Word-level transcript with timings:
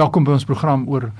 Welkom 0.00 0.24
by 0.24 0.32
ons 0.32 0.46
program 0.48 0.86
oor 0.88 1.10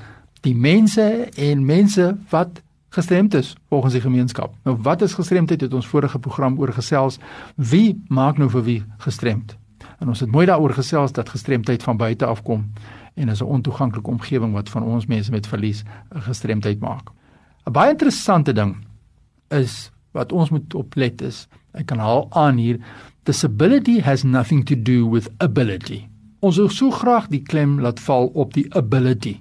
die 0.47 0.55
mense 0.57 1.03
en 1.37 1.65
mense 1.69 2.05
wat 2.31 2.63
gestremd 2.97 3.35
is 3.37 3.51
volgens 3.69 3.93
die 3.93 4.01
gemeenskap. 4.01 4.55
Nou 4.65 4.77
wat 4.87 5.03
is 5.05 5.17
gestremdheid? 5.19 5.61
Het 5.67 5.75
ons 5.77 5.89
vorige 5.91 6.19
program 6.19 6.57
oor 6.57 6.73
gesels. 6.73 7.19
Wie 7.57 7.99
maak 8.09 8.39
nou 8.41 8.49
vir 8.55 8.65
wie 8.65 8.79
gestremd? 9.05 9.53
En 10.01 10.09
ons 10.09 10.23
het 10.25 10.33
mooi 10.33 10.47
daaroor 10.49 10.73
gesels 10.79 11.13
dat 11.13 11.29
gestremdheid 11.29 11.85
van 11.85 12.01
buite 12.01 12.25
af 12.25 12.41
kom 12.47 12.71
en 13.21 13.29
is 13.29 13.43
'n 13.43 13.53
ontoeganklike 13.59 14.11
omgewing 14.11 14.53
wat 14.53 14.69
van 14.69 14.83
ons 14.83 15.07
mense 15.07 15.31
met 15.31 15.47
verlies 15.47 15.83
gestremdheid 16.15 16.81
maak. 16.81 17.11
'n 17.67 17.73
Baie 17.73 17.91
interessante 17.91 18.53
ding 18.53 18.77
is 19.49 19.91
wat 20.13 20.33
ons 20.33 20.51
moet 20.51 20.75
oplet 20.75 21.23
is. 21.23 21.49
Ek 21.73 21.87
kan 21.87 21.99
haal 21.99 22.27
aan 22.31 22.57
hier 22.57 22.79
disability 23.25 24.01
has 24.01 24.23
nothing 24.23 24.65
to 24.65 24.83
do 24.83 25.11
with 25.11 25.29
ability. 25.37 26.10
Ons 26.41 26.57
wil 26.57 26.71
so 26.73 26.91
graag 26.91 27.29
die 27.29 27.43
klem 27.45 27.79
laat 27.85 28.01
val 28.01 28.31
op 28.33 28.55
die 28.57 28.67
ability. 28.77 29.37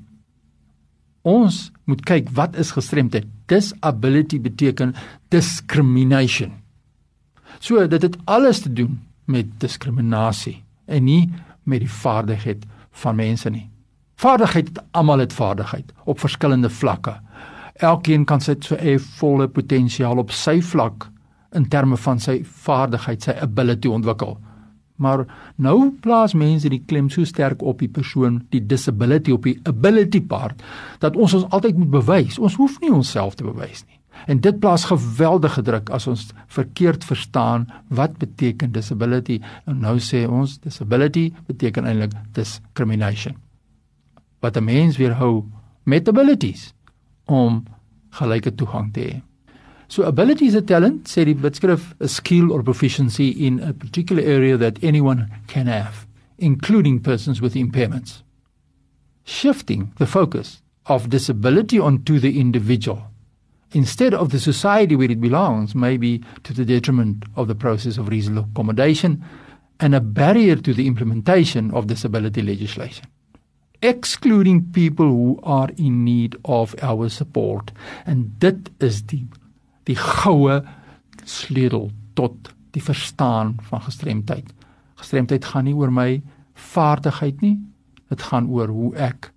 Ons 1.24 1.70
moet 1.88 2.02
kyk 2.08 2.32
wat 2.36 2.58
is 2.60 2.74
gestremdheid. 2.76 3.28
Disability 3.48 4.40
beteken 4.44 4.94
discrimination. 5.32 6.52
So 7.60 7.88
dit 7.88 8.02
het 8.04 8.18
alles 8.26 8.62
te 8.64 8.74
doen 8.74 9.00
met 9.26 9.60
diskriminasie 9.60 10.60
en 10.88 11.04
nie 11.04 11.30
met 11.64 11.84
die 11.84 11.92
vaardigheid 11.92 12.66
van 13.04 13.16
mense 13.16 13.50
nie. 13.50 13.70
Vaardigheid, 14.20 14.72
almal 14.92 15.24
het 15.24 15.34
vaardigheid 15.34 15.94
op 16.04 16.20
verskillende 16.20 16.70
vlakke. 16.70 17.16
Elkeen 17.80 18.26
kan 18.28 18.42
sy 18.44 18.58
eie 18.76 19.00
volle 19.00 19.48
potensiaal 19.48 20.20
op 20.20 20.34
sy 20.36 20.58
vlak 20.62 21.08
in 21.56 21.70
terme 21.72 21.98
van 21.98 22.20
sy 22.20 22.42
vaardigheid, 22.44 23.24
sy 23.24 23.38
ability 23.40 23.88
ontwikkel. 23.88 24.36
Maar 25.00 25.24
nou 25.56 25.92
plaas 26.04 26.36
mense 26.36 26.70
die 26.70 26.82
klem 26.86 27.08
so 27.10 27.24
sterk 27.28 27.64
op 27.64 27.80
die 27.80 27.92
persoon, 27.92 28.42
die 28.52 28.62
disability 28.66 29.32
op 29.32 29.48
die 29.48 29.56
ability 29.70 30.20
part 30.22 30.60
dat 31.00 31.16
ons 31.16 31.38
ons 31.38 31.48
altyd 31.56 31.80
moet 31.80 31.94
bewys. 31.94 32.40
Ons 32.40 32.58
hoef 32.60 32.80
nie 32.84 32.92
onsself 32.92 33.40
te 33.40 33.48
bewys 33.48 33.86
nie. 33.88 34.00
En 34.28 34.42
dit 34.44 34.60
plaas 34.60 34.90
geweldige 34.90 35.62
druk 35.64 35.90
as 35.96 36.08
ons 36.12 36.26
verkeerd 36.52 37.06
verstaan 37.08 37.70
wat 37.88 38.18
beteken 38.20 38.74
disability. 38.76 39.40
En 39.66 39.80
nou 39.86 39.96
sê 40.04 40.26
ons 40.28 40.58
disability 40.60 41.30
beteken 41.48 41.88
eintlik 41.88 42.18
discrimination. 42.36 43.38
Wat 44.44 44.58
'n 44.58 44.64
mens 44.64 44.98
weerhou 44.98 45.46
met 45.84 46.08
abilities 46.08 46.74
om 47.26 47.64
gelyke 48.10 48.56
toegang 48.56 48.94
te 48.94 49.00
hê. 49.00 49.29
So 49.90 50.04
ability 50.04 50.46
is 50.46 50.56
a 50.56 50.62
talent, 50.62 51.08
sê 51.08 51.26
die 51.26 51.34
Bitskrif, 51.34 51.94
a 52.00 52.08
skill 52.08 52.52
or 52.52 52.64
proficiency 52.64 53.30
in 53.30 53.60
a 53.60 53.74
particular 53.74 54.22
area 54.24 54.56
that 54.56 54.84
anyone 54.84 55.30
can 55.48 55.68
have, 55.68 56.06
including 56.38 57.02
persons 57.02 57.42
with 57.42 57.56
impairments. 57.56 58.22
Shifting 59.26 59.92
the 59.98 60.08
focus 60.08 60.62
of 60.86 61.10
disability 61.10 61.80
onto 61.80 62.20
the 62.20 62.40
individual 62.40 63.10
instead 63.72 64.14
of 64.14 64.32
the 64.32 64.40
society 64.40 64.96
where 64.96 65.12
it 65.12 65.22
belongs, 65.22 65.76
may 65.76 65.98
be 65.98 66.24
to 66.44 66.54
the 66.54 66.66
detriment 66.66 67.26
of 67.36 67.48
the 67.48 67.56
process 67.56 67.98
of 67.98 68.10
reasonable 68.10 68.50
accommodation 68.52 69.24
and 69.80 69.96
a 69.96 70.02
barrier 70.02 70.56
to 70.56 70.74
the 70.74 70.88
implementation 70.88 71.72
of 71.72 71.88
disability 71.88 72.42
legislation. 72.42 73.06
Excluding 73.82 74.72
people 74.74 75.08
who 75.08 75.40
are 75.44 75.70
in 75.78 76.04
need 76.04 76.36
of 76.44 76.76
our 76.82 77.08
support. 77.08 77.72
And 78.06 78.38
dit 78.40 78.70
is 78.82 79.02
die 79.02 79.26
die 79.90 79.98
goue 79.98 80.62
sleutel 81.26 81.90
tot 82.18 82.52
die 82.76 82.84
verstaan 82.84 83.56
van 83.70 83.82
gestremdheid. 83.82 84.46
Gestremdheid 85.02 85.46
gaan 85.46 85.66
nie 85.66 85.76
oor 85.78 85.92
my 85.94 86.22
vaardigheid 86.70 87.42
nie. 87.42 87.58
Dit 88.10 88.22
gaan 88.30 88.50
oor 88.54 88.70
hoe 88.74 88.94
ek 89.00 89.32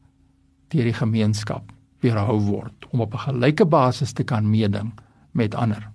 deur 0.73 0.89
die 0.89 0.97
gemeenskap 0.97 1.73
weerhou 2.03 2.39
word 2.49 2.89
om 2.91 3.01
op 3.01 3.15
'n 3.15 3.27
gelyke 3.29 3.65
basis 3.65 4.13
te 4.13 4.25
kan 4.25 4.51
meeding 4.51 4.93
met 5.33 5.55
ander. 5.55 5.89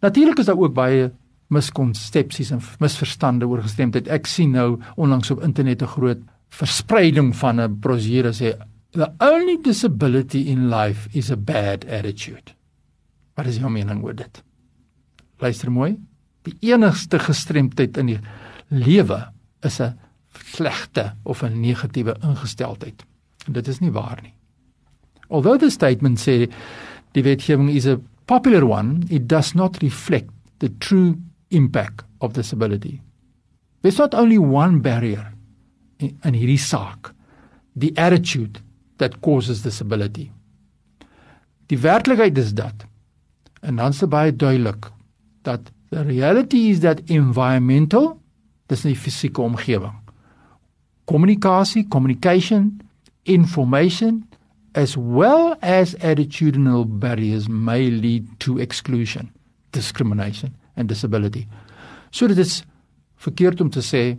Natuurlik 0.00 0.38
is 0.38 0.46
daar 0.46 0.58
ook 0.58 0.74
baie 0.74 1.10
miskonsepsies 1.48 2.50
en 2.50 2.60
misverstande 2.78 3.46
oor 3.46 3.62
gestremdheid. 3.62 4.08
Ek 4.08 4.26
sien 4.26 4.50
nou 4.50 4.78
onlangs 4.96 5.30
op 5.30 5.42
internet 5.42 5.82
'n 5.82 5.86
groot 5.86 6.18
verspreiding 6.48 7.36
van 7.36 7.60
'n 7.60 7.78
brosjure 7.80 8.32
sê 8.32 8.56
the 8.92 9.12
only 9.18 9.58
disability 9.62 10.38
in 10.38 10.68
life 10.68 11.08
is 11.12 11.30
a 11.30 11.36
bad 11.36 11.84
attitude. 11.84 12.57
Wat 13.38 13.46
is 13.46 13.60
jou 13.62 13.70
mening 13.70 14.02
oor 14.02 14.16
dit? 14.18 14.40
Luister 15.38 15.70
mooi. 15.70 15.92
Die 16.48 16.56
enigste 16.72 17.20
gestremdheid 17.22 17.98
in 18.00 18.10
die 18.10 18.20
lewe 18.74 19.20
is 19.62 19.80
'n 19.80 19.94
slegte 20.34 21.14
of 21.22 21.42
'n 21.42 21.60
negatiewe 21.60 22.16
ingesteldheid. 22.22 23.04
En 23.46 23.52
dit 23.52 23.68
is 23.68 23.80
nie 23.80 23.90
waar 23.90 24.18
nie. 24.22 24.34
Although 25.28 25.58
the 25.58 25.70
statement 25.70 26.18
say 26.18 26.48
die 27.12 27.22
wetgewing 27.22 27.70
is 27.70 27.86
a 27.86 28.00
popular 28.26 28.64
one, 28.64 29.04
it 29.08 29.28
does 29.28 29.54
not 29.54 29.82
reflect 29.82 30.30
the 30.58 30.70
true 30.78 31.16
impact 31.50 32.04
of 32.18 32.32
disability. 32.32 33.00
There's 33.82 33.98
not 33.98 34.14
only 34.14 34.38
one 34.38 34.80
barrier 34.80 35.32
in 35.98 36.34
hierdie 36.34 36.58
saak, 36.58 37.14
the 37.76 37.92
attitude 37.96 38.60
that 38.96 39.20
causes 39.20 39.62
disability. 39.62 40.32
Die 41.66 41.78
werklikheid 41.78 42.38
is 42.38 42.54
dat 42.54 42.87
en 43.60 43.76
dan 43.76 43.92
se 43.92 44.06
baie 44.06 44.32
duidelik 44.36 44.90
dat 45.42 45.70
the 45.90 46.02
reality 46.02 46.68
is 46.68 46.80
that 46.80 47.00
environmental 47.06 48.18
dis 48.68 48.84
nie 48.84 48.96
fisieke 48.96 49.40
omgewing. 49.40 49.94
Kommunikasie, 51.08 51.86
communication, 51.88 52.80
information 53.24 54.24
as 54.74 54.96
well 54.96 55.56
as 55.62 55.94
attitudinal 56.04 56.84
barriers 56.84 57.48
may 57.48 57.90
lead 57.90 58.28
to 58.38 58.58
exclusion, 58.58 59.30
discrimination 59.72 60.54
and 60.76 60.88
disability. 60.88 61.46
So 62.10 62.28
dit 62.28 62.38
is 62.38 62.62
verkeerd 63.16 63.60
om 63.60 63.70
te 63.70 63.82
sê 63.82 64.18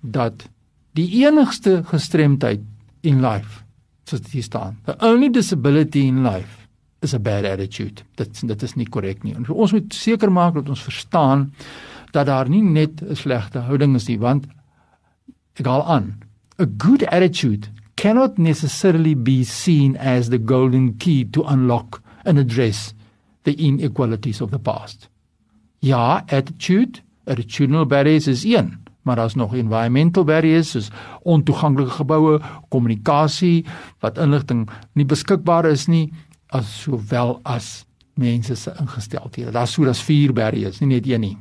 dat 0.00 0.48
die 0.96 1.06
enigste 1.26 1.82
gestremdheid 1.86 2.64
in 3.06 3.20
life 3.22 3.62
soos 4.10 4.24
dit 4.26 4.42
staan, 4.42 4.80
the 4.88 4.96
only 5.06 5.28
disability 5.30 6.08
in 6.08 6.24
life 6.24 6.59
is 7.00 7.14
a 7.14 7.18
bad 7.18 7.44
attitude. 7.44 8.02
Dit 8.14 8.40
dit 8.46 8.62
is 8.62 8.74
nie 8.76 8.88
korrek 8.88 9.22
nie. 9.24 9.34
En 9.34 9.48
ons 9.48 9.72
moet 9.72 9.94
seker 9.94 10.32
maak 10.32 10.54
dat 10.54 10.68
ons 10.68 10.82
verstaan 10.82 11.52
dat 12.12 12.26
daar 12.26 12.48
nie 12.48 12.62
net 12.62 13.02
'n 13.02 13.14
slegte 13.14 13.58
houding 13.58 13.94
is 13.94 14.08
nie, 14.08 14.18
want 14.18 14.46
ek 15.54 15.66
haal 15.66 15.84
aan, 15.86 16.22
a 16.60 16.66
good 16.78 17.06
attitude 17.06 17.68
cannot 17.94 18.38
necessarily 18.38 19.14
be 19.14 19.44
seen 19.44 19.96
as 19.96 20.28
the 20.28 20.38
golden 20.38 20.96
key 20.96 21.24
to 21.30 21.44
unlock 21.44 22.02
and 22.24 22.38
address 22.38 22.94
the 23.42 23.54
inequalities 23.54 24.40
of 24.40 24.50
the 24.50 24.58
past. 24.58 25.08
Ja, 25.78 26.22
attitude, 26.28 27.00
attitudinal 27.24 27.86
barriers 27.86 28.26
is 28.26 28.44
een, 28.44 28.78
maar 29.02 29.16
daar's 29.16 29.34
nog 29.34 29.54
environmental 29.54 30.24
barriers 30.24 30.70
soos 30.70 30.90
ontoeganklike 31.22 31.90
geboue, 31.90 32.40
kommunikasie 32.68 33.64
wat 34.00 34.18
inligting 34.18 34.68
nie 34.92 35.04
beskikbaar 35.04 35.64
is 35.70 35.86
nie, 35.86 36.12
as 36.52 36.70
sowel 36.82 37.38
as 37.42 37.84
mense 38.20 38.56
se 38.56 38.72
ingesteldhede. 38.80 39.50
Daar's 39.54 39.72
so 39.72 39.84
daar's 39.84 40.02
vier 40.02 40.32
barriers, 40.32 40.80
nie 40.80 40.94
net 40.96 41.06
een 41.08 41.20
nie. 41.20 41.36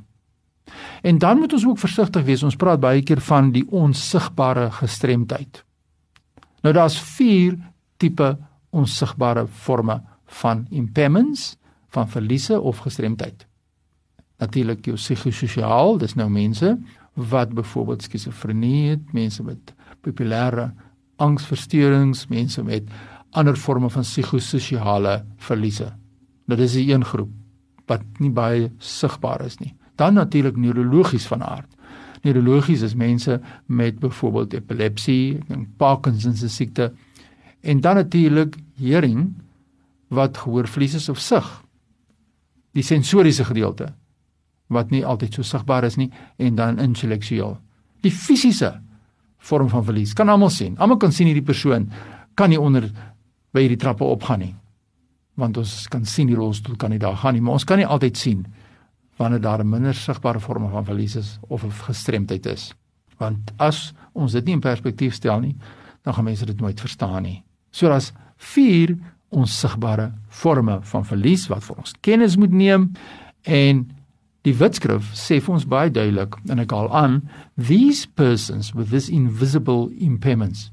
En 1.02 1.18
dan 1.18 1.38
moet 1.38 1.54
ons 1.54 1.66
ook 1.66 1.80
versigtig 1.82 2.24
wees. 2.24 2.44
Ons 2.44 2.56
praat 2.60 2.80
baie 2.80 3.02
keer 3.04 3.22
van 3.22 3.52
die 3.52 3.66
onsigbare 3.72 4.70
gestremdheid. 4.72 5.64
Nou 6.62 6.74
daar's 6.76 7.00
4 7.00 7.58
tipe 7.98 8.38
onsigbare 8.70 9.48
forme 9.48 10.02
van 10.26 10.66
impairments, 10.70 11.56
van 11.90 12.10
verliese 12.10 12.60
of 12.62 12.78
gestremdheid. 12.86 13.48
Natuurlik 14.38 14.86
jou 14.86 14.96
psigososiaal, 14.96 15.98
dis 15.98 16.14
nou 16.16 16.30
mense 16.30 16.78
wat 17.14 17.54
byvoorbeeld 17.54 18.06
skizofrenie 18.06 18.90
het, 18.90 19.14
mense 19.14 19.44
met 19.44 19.74
bipolêre 20.06 20.70
angsversteurings, 21.20 22.28
mense 22.28 22.64
met 22.64 22.88
ander 23.32 23.56
forme 23.56 23.90
van 23.90 24.04
psigososiale 24.04 25.26
verliese. 25.38 25.94
Dit 26.48 26.60
is 26.60 26.76
'n 26.76 26.90
een 26.90 27.06
groep 27.06 27.30
wat 27.86 28.02
nie 28.20 28.30
baie 28.30 28.72
sigbaar 28.78 29.46
is 29.46 29.58
nie. 29.58 29.76
Dan 29.96 30.14
natuurlik 30.14 30.58
neurologies 30.58 31.28
van 31.28 31.44
aard 31.44 31.80
neurologies 32.24 32.84
is 32.84 32.96
mense 32.96 33.40
met 33.66 34.00
byvoorbeeld 34.00 34.54
epilepsie 34.54 35.40
Parkinson 35.78 36.36
se 36.36 36.50
siekte 36.50 36.92
en 37.62 37.82
dan 37.82 37.96
natuurlik 37.96 38.58
hearing 38.80 39.34
wat 40.08 40.38
gehoorverlies 40.38 40.94
is 40.94 41.10
of 41.10 41.20
sig 41.20 41.48
die 42.72 42.84
sensoriese 42.84 43.46
gedeelte 43.46 43.94
wat 44.68 44.92
nie 44.92 45.06
altyd 45.06 45.40
so 45.40 45.44
sigbaar 45.48 45.88
is 45.88 45.98
nie 45.98 46.12
en 46.38 46.56
dan 46.56 46.80
intellektueel 46.80 47.58
die 48.04 48.12
fisiese 48.12 48.76
vorm 49.38 49.70
van 49.70 49.86
verlies 49.86 50.14
kan 50.14 50.30
almal 50.30 50.52
sien 50.54 50.78
almal 50.78 51.00
kan 51.00 51.16
sien 51.16 51.28
hierdie 51.32 51.46
persoon 51.46 51.90
kan 52.36 52.52
nie 52.52 52.60
onder 52.60 52.90
by 53.54 53.66
hierdie 53.66 53.82
trappe 53.82 54.04
opgaan 54.04 54.40
nie 54.40 54.56
want 55.40 55.58
ons 55.58 55.88
kan 55.88 56.06
sien 56.06 56.28
die 56.28 56.36
rolstoel 56.36 56.76
kan 56.76 56.92
nie 56.92 57.00
daar 57.00 57.16
gaan 57.16 57.34
nie 57.34 57.42
maar 57.42 57.54
ons 57.54 57.64
kan 57.64 57.78
nie 57.78 57.88
altyd 57.88 58.18
sien 58.18 58.46
wanneer 59.20 59.42
daar 59.42 59.60
'n 59.60 59.70
minder 59.70 59.94
sigbare 59.94 60.40
vorm 60.40 60.70
van 60.70 60.86
verlies 60.86 61.16
is 61.16 61.40
of 61.48 61.64
'n 61.64 61.72
gestremdheid 61.72 62.46
is. 62.46 62.74
Want 63.18 63.52
as 63.58 63.94
ons 64.12 64.32
dit 64.32 64.46
nie 64.46 64.54
in 64.54 64.60
perspektief 64.60 65.14
stel 65.14 65.40
nie, 65.40 65.56
dan 66.02 66.14
gaan 66.14 66.24
mense 66.24 66.46
dit 66.46 66.60
nooit 66.60 66.80
verstaan 66.80 67.22
nie. 67.24 67.44
So 67.72 67.88
daar's 67.88 68.12
vier 68.38 68.98
onsigbare 69.30 70.14
forme 70.28 70.80
van 70.82 71.06
verlies 71.06 71.48
wat 71.48 71.64
vir 71.64 71.76
ons 71.78 71.94
kennis 72.00 72.36
moet 72.36 72.52
neem 72.52 72.92
en 73.42 73.92
die 74.42 74.54
Witskrif 74.54 75.14
sê 75.14 75.42
vir 75.42 75.54
ons 75.54 75.66
baie 75.66 75.92
duidelik 75.92 76.36
en 76.48 76.60
ek 76.60 76.72
haal 76.72 76.92
aan 76.96 77.30
these 77.58 78.08
persons 78.08 78.74
with 78.74 78.90
this 78.90 79.10
invisible 79.10 79.90
impairments 79.98 80.72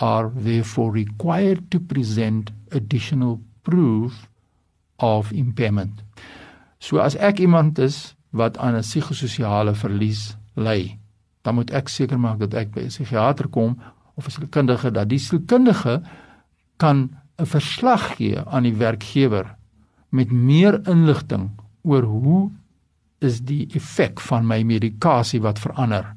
are 0.00 0.30
therefore 0.34 0.92
required 0.92 1.70
to 1.70 1.80
present 1.80 2.50
additional 2.70 3.40
proof 3.62 4.28
of 4.98 5.32
impairment. 5.32 6.02
So 6.78 6.98
as 6.98 7.16
ek 7.16 7.38
iemand 7.38 7.78
is 7.78 8.14
wat 8.30 8.58
aan 8.58 8.74
'n 8.74 8.82
psigososiale 8.82 9.74
verlies 9.74 10.36
ly, 10.56 10.98
dan 11.42 11.54
moet 11.54 11.70
ek 11.70 11.88
seker 11.88 12.18
maak 12.18 12.38
dat 12.38 12.54
ek 12.54 12.72
by 12.72 12.80
'n 12.80 12.88
psigiater 12.88 13.48
kom 13.48 13.78
of 14.14 14.26
'n 14.26 14.30
sielkundige 14.30 14.90
dat 14.90 15.08
die 15.08 15.18
sielkundige 15.18 16.02
kan 16.76 17.10
'n 17.38 17.46
verslag 17.46 18.16
gee 18.16 18.38
aan 18.38 18.62
die 18.62 18.76
werkgewer 18.76 19.56
met 20.08 20.30
meer 20.30 20.80
inligting 20.88 21.50
oor 21.82 22.02
hoe 22.02 22.50
is 23.18 23.40
die 23.40 23.66
effek 23.74 24.20
van 24.20 24.46
my 24.46 24.62
medikasie 24.62 25.40
wat 25.40 25.58
verander 25.58 26.16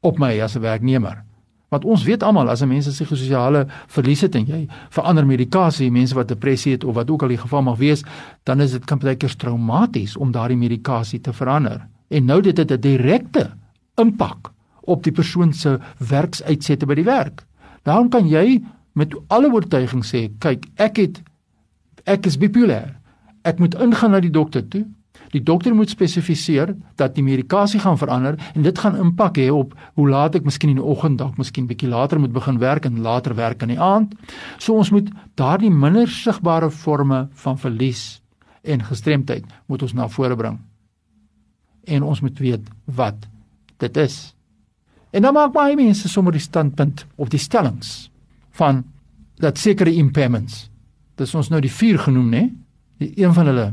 op 0.00 0.18
my 0.18 0.40
as 0.40 0.56
'n 0.56 0.60
werknemer. 0.60 1.24
Want 1.72 1.86
ons 1.88 2.04
weet 2.04 2.22
almal 2.22 2.50
as 2.52 2.60
'n 2.60 2.68
mens 2.68 2.84
se 2.84 2.90
psigososiale 2.90 3.66
verlies 3.86 4.20
het 4.20 4.34
en 4.34 4.44
jy 4.46 4.68
verander 4.90 5.26
medikasie, 5.26 5.90
mense 5.90 6.14
wat 6.14 6.28
depressie 6.28 6.72
het 6.72 6.84
of 6.84 6.94
wat 6.94 7.10
ook 7.10 7.22
al 7.22 7.28
die 7.28 7.40
geval 7.40 7.62
mag 7.62 7.78
wees, 7.78 8.04
dan 8.44 8.60
is 8.60 8.72
dit 8.72 8.84
kan 8.84 8.98
baie 8.98 9.16
keer 9.16 9.36
traumaties 9.36 10.16
om 10.16 10.32
daardie 10.32 10.56
medikasie 10.56 11.20
te 11.20 11.32
verander. 11.32 11.88
En 12.08 12.24
nou 12.24 12.40
dit 12.40 12.56
het 12.56 12.70
'n 12.70 12.80
direkte 12.80 13.50
impak 13.96 14.52
op 14.80 15.02
die 15.02 15.12
persoon 15.12 15.52
se 15.52 15.78
werksuitsette 15.98 16.86
by 16.86 16.94
die 16.94 17.04
werk. 17.04 17.46
Daarom 17.82 18.08
kan 18.08 18.28
jy 18.28 18.62
met 18.92 19.14
alle 19.28 19.52
oortuiging 19.52 20.04
sê, 20.04 20.30
kyk, 20.38 20.66
ek 20.76 20.96
het 20.96 21.22
ek 22.04 22.26
is 22.26 22.38
bipolêr. 22.38 22.94
Ek 23.44 23.58
moet 23.58 23.74
ingaan 23.74 24.10
na 24.10 24.20
die 24.20 24.30
dokter 24.30 24.68
toe. 24.68 24.84
Die 25.32 25.40
dokter 25.40 25.72
moet 25.74 25.88
spesifiseer 25.88 26.74
dat 27.00 27.14
die 27.16 27.24
medikasie 27.24 27.80
gaan 27.80 27.96
verander 27.98 28.36
en 28.52 28.64
dit 28.66 28.78
gaan 28.78 28.98
impak 29.00 29.38
hê 29.40 29.48
op 29.52 29.72
hoe 29.96 30.08
laat 30.08 30.34
ek 30.36 30.44
miskien 30.44 30.74
in 30.74 30.80
die 30.80 30.84
oggend 30.84 31.20
dalk 31.22 31.38
miskien 31.40 31.68
bietjie 31.70 31.88
later 31.88 32.20
moet 32.20 32.34
begin 32.34 32.58
werk 32.60 32.84
en 32.84 33.00
later 33.00 33.34
werk 33.38 33.64
in 33.64 33.72
die 33.72 33.80
aand. 33.80 34.12
So 34.60 34.76
ons 34.76 34.92
moet 34.92 35.08
daardie 35.40 35.72
minder 35.72 36.10
sigbare 36.10 36.68
forme 36.70 37.24
van 37.44 37.56
verlies 37.58 38.20
en 38.62 38.84
gestremdheid 38.84 39.48
moet 39.72 39.82
ons 39.82 39.94
na 39.96 40.08
vore 40.12 40.36
bring. 40.36 40.60
En 41.88 42.04
ons 42.04 42.20
moet 42.20 42.38
weet 42.38 42.68
wat 42.84 43.24
dit 43.80 43.96
is. 43.96 44.34
En 45.12 45.24
dan 45.24 45.34
maak 45.34 45.54
baie 45.56 45.76
mense 45.76 46.08
sommer 46.08 46.36
die 46.36 46.44
standpunt 46.44 47.06
of 47.16 47.32
die 47.32 47.40
stellings 47.40 48.10
van 48.60 48.84
dat 49.40 49.58
sekere 49.58 49.92
impairments. 49.96 50.68
Dis 51.16 51.34
ons 51.34 51.48
nou 51.48 51.60
die 51.60 51.72
vier 51.72 51.98
genoem, 51.98 52.28
né? 52.28 52.44
Die 53.00 53.12
een 53.16 53.32
van 53.34 53.48
hulle 53.48 53.72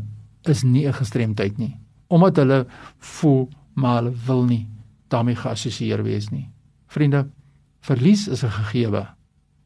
is 0.50 0.64
nie 0.64 0.88
'n 0.88 0.94
gestremdheid 0.94 1.58
nie, 1.58 1.78
omdat 2.08 2.36
hulle 2.36 2.66
voel 2.98 3.50
maar 3.74 4.04
hulle 4.04 4.16
wil 4.26 4.44
nie 4.46 4.68
daarmee 5.08 5.36
geassosieer 5.36 6.04
wees 6.04 6.30
nie. 6.30 6.50
Vriende, 6.88 7.30
verlies 7.82 8.28
is 8.28 8.44
'n 8.44 8.50
gegewe. 8.50 9.08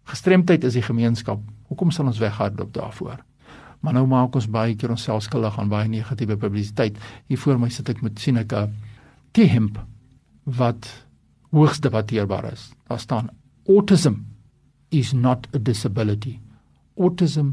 Gestremdheid 0.04 0.64
is 0.64 0.74
die 0.74 0.82
gemeenskap. 0.82 1.40
Hoekom 1.68 1.92
sal 1.92 2.06
ons 2.06 2.20
weghardloop 2.20 2.74
daarvoor? 2.74 3.24
Maar 3.80 3.94
nou 3.94 4.06
maak 4.08 4.36
ons 4.36 4.48
baie 4.48 4.76
keer 4.76 4.90
onsself 4.90 5.24
skuldig 5.24 5.60
aan 5.60 5.70
baie 5.70 5.90
negatiewe 5.90 6.38
publisiteit. 6.38 6.98
Hier 7.28 7.38
voor 7.38 7.60
my 7.60 7.70
sit 7.70 7.90
ek 7.90 8.02
met 8.02 8.20
sien 8.20 8.38
ek 8.38 8.54
'n 8.54 8.74
T-hemp 9.32 9.80
wat 10.44 11.06
hoogs 11.52 11.80
debatteerbaar 11.80 12.52
is. 12.54 12.72
Daar 12.88 13.00
staan 13.00 13.30
autism 13.68 14.14
is 14.90 15.14
not 15.14 15.48
a 15.56 15.60
disability. 15.60 16.40
Autism 16.98 17.50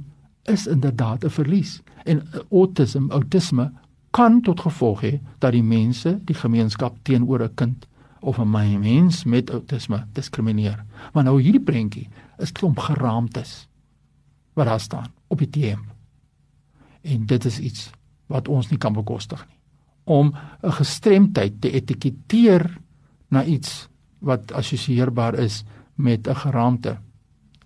is 0.50 0.66
inderdaad 0.66 1.24
'n 1.24 1.30
verlies 1.30 1.80
en 2.04 2.22
autism, 2.50 3.10
autisme 3.10 3.72
kan 4.10 4.40
tot 4.40 4.60
gevolg 4.60 5.00
hê 5.02 5.20
dat 5.38 5.52
die 5.52 5.62
mense, 5.62 6.18
die 6.24 6.34
gemeenskap 6.34 6.96
teenoor 7.02 7.42
'n 7.42 7.54
kind 7.54 7.86
of 8.20 8.38
'n 8.38 8.50
mens 8.50 9.24
met 9.24 9.50
autisme 9.50 10.06
diskrimineer. 10.12 10.84
Maar 11.12 11.24
nou 11.24 11.40
hierdie 11.42 11.64
prentjie 11.64 12.08
is 12.38 12.52
klomp 12.52 12.78
geraamtes 12.78 13.68
wat 14.52 14.66
daar 14.66 14.80
staan 14.80 15.12
op 15.26 15.38
die 15.38 15.50
TM. 15.50 15.80
En 17.00 17.26
dit 17.26 17.44
is 17.44 17.58
iets 17.58 17.90
wat 18.26 18.48
ons 18.48 18.70
nie 18.70 18.78
kan 18.78 18.92
bekostig 18.92 19.46
nie 19.46 19.60
om 20.04 20.34
'n 20.62 20.72
gestremdheid 20.72 21.60
te 21.60 21.70
etiketeer 21.70 22.78
na 23.28 23.44
iets 23.44 23.88
wat 24.18 24.52
assosieerbaar 24.52 25.34
is 25.34 25.64
met 25.94 26.28
'n 26.28 26.34
geraamte. 26.34 26.98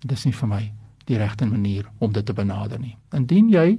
Dis 0.05 0.25
nie 0.25 0.33
vir 0.33 0.47
my 0.47 0.73
die 1.05 1.17
regte 1.17 1.45
manier 1.45 1.85
om 1.99 2.11
dit 2.11 2.25
te 2.25 2.33
benader 2.33 2.79
nie. 2.79 2.97
Indien 3.13 3.49
jy 3.49 3.77